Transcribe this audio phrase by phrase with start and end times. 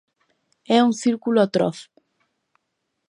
[0.77, 1.77] É un círculo atroz.